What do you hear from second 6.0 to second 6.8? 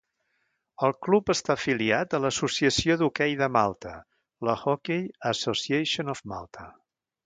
of Malta.